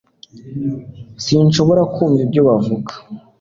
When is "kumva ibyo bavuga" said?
1.93-2.93